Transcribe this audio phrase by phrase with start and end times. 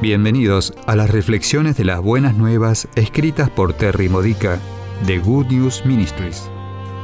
[0.00, 4.58] Bienvenidos a las reflexiones de las buenas nuevas escritas por Terry Modica
[5.06, 6.48] de Good News Ministries.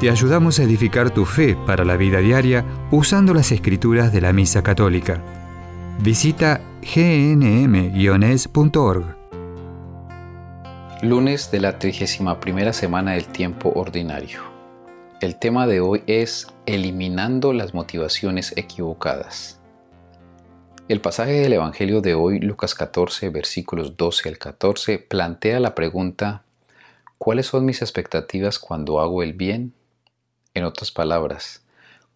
[0.00, 4.32] Te ayudamos a edificar tu fe para la vida diaria usando las escrituras de la
[4.32, 5.22] Misa Católica.
[6.00, 8.24] Visita gnm-es.org.
[11.02, 14.40] Lunes de la 31 semana del tiempo ordinario.
[15.20, 19.57] El tema de hoy es Eliminando las motivaciones equivocadas.
[20.88, 26.44] El pasaje del Evangelio de hoy, Lucas 14, versículos 12 al 14, plantea la pregunta,
[27.18, 29.74] ¿cuáles son mis expectativas cuando hago el bien?
[30.54, 31.62] En otras palabras,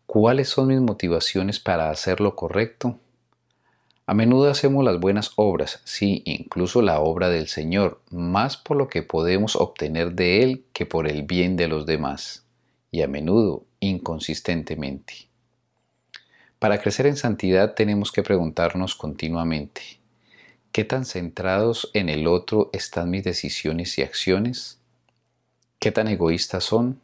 [0.06, 2.98] ¿cuáles son mis motivaciones para hacer lo correcto?
[4.06, 8.88] A menudo hacemos las buenas obras, sí, incluso la obra del Señor, más por lo
[8.88, 12.46] que podemos obtener de Él que por el bien de los demás,
[12.90, 15.31] y a menudo inconsistentemente.
[16.62, 19.82] Para crecer en santidad tenemos que preguntarnos continuamente,
[20.70, 24.78] ¿qué tan centrados en el otro están mis decisiones y acciones?
[25.80, 27.00] ¿Qué tan egoístas son?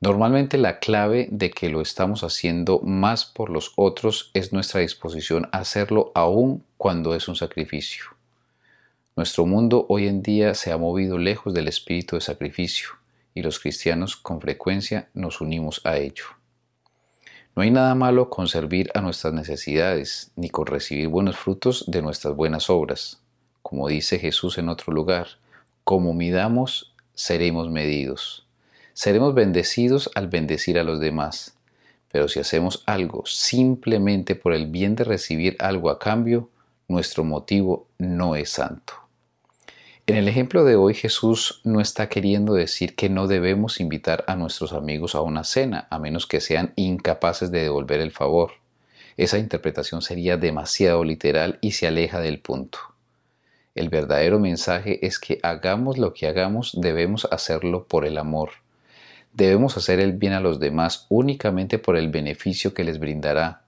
[0.00, 5.50] Normalmente la clave de que lo estamos haciendo más por los otros es nuestra disposición
[5.52, 8.04] a hacerlo aún cuando es un sacrificio.
[9.16, 12.88] Nuestro mundo hoy en día se ha movido lejos del espíritu de sacrificio
[13.34, 16.39] y los cristianos con frecuencia nos unimos a ello.
[17.56, 22.00] No hay nada malo con servir a nuestras necesidades, ni con recibir buenos frutos de
[22.00, 23.20] nuestras buenas obras.
[23.62, 25.26] Como dice Jesús en otro lugar,
[25.82, 28.46] como midamos, seremos medidos.
[28.92, 31.56] Seremos bendecidos al bendecir a los demás.
[32.12, 36.50] Pero si hacemos algo simplemente por el bien de recibir algo a cambio,
[36.86, 38.99] nuestro motivo no es santo.
[40.10, 44.34] En el ejemplo de hoy Jesús no está queriendo decir que no debemos invitar a
[44.34, 48.54] nuestros amigos a una cena, a menos que sean incapaces de devolver el favor.
[49.16, 52.80] Esa interpretación sería demasiado literal y se aleja del punto.
[53.76, 58.50] El verdadero mensaje es que hagamos lo que hagamos, debemos hacerlo por el amor.
[59.32, 63.62] Debemos hacer el bien a los demás únicamente por el beneficio que les brindará.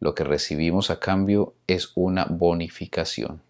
[0.00, 3.42] Lo que recibimos a cambio es una bonificación.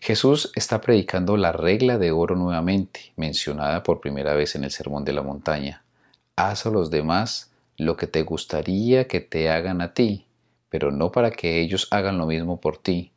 [0.00, 5.04] Jesús está predicando la regla de oro nuevamente, mencionada por primera vez en el Sermón
[5.04, 5.82] de la Montaña.
[6.36, 10.26] Haz a los demás lo que te gustaría que te hagan a ti,
[10.68, 13.12] pero no para que ellos hagan lo mismo por ti.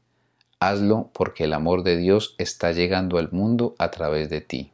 [0.60, 4.72] Hazlo porque el amor de Dios está llegando al mundo a través de ti.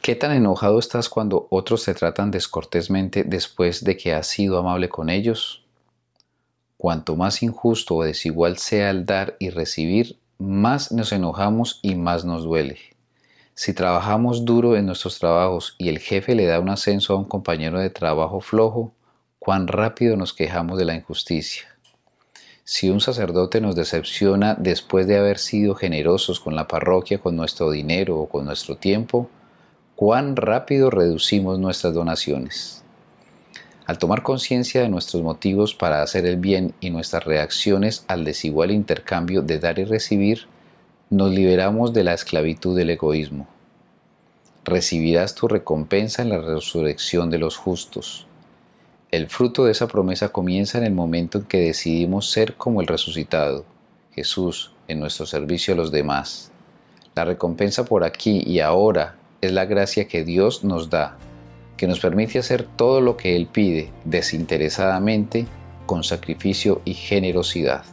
[0.00, 4.88] ¿Qué tan enojado estás cuando otros te tratan descortésmente después de que has sido amable
[4.88, 5.65] con ellos?
[6.76, 12.24] Cuanto más injusto o desigual sea el dar y recibir, más nos enojamos y más
[12.24, 12.78] nos duele.
[13.54, 17.24] Si trabajamos duro en nuestros trabajos y el jefe le da un ascenso a un
[17.24, 18.92] compañero de trabajo flojo,
[19.38, 21.64] cuán rápido nos quejamos de la injusticia.
[22.64, 27.70] Si un sacerdote nos decepciona después de haber sido generosos con la parroquia, con nuestro
[27.70, 29.30] dinero o con nuestro tiempo,
[29.94, 32.84] cuán rápido reducimos nuestras donaciones.
[33.86, 38.72] Al tomar conciencia de nuestros motivos para hacer el bien y nuestras reacciones al desigual
[38.72, 40.48] intercambio de dar y recibir,
[41.08, 43.46] nos liberamos de la esclavitud del egoísmo.
[44.64, 48.26] Recibirás tu recompensa en la resurrección de los justos.
[49.12, 52.88] El fruto de esa promesa comienza en el momento en que decidimos ser como el
[52.88, 53.64] resucitado,
[54.10, 56.50] Jesús, en nuestro servicio a los demás.
[57.14, 61.16] La recompensa por aquí y ahora es la gracia que Dios nos da
[61.76, 65.46] que nos permite hacer todo lo que Él pide desinteresadamente,
[65.86, 67.84] con sacrificio y generosidad.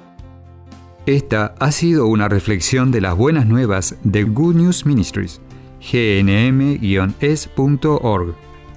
[1.05, 5.41] Esta ha sido una reflexión de las buenas nuevas de Good News Ministries,
[5.81, 6.73] gnm-es.org.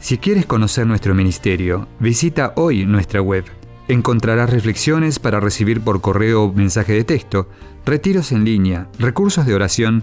[0.00, 3.44] Si quieres conocer nuestro ministerio, visita hoy nuestra web.
[3.88, 7.49] Encontrarás reflexiones para recibir por correo o mensaje de texto,
[7.84, 10.03] retiros en línea, recursos de oración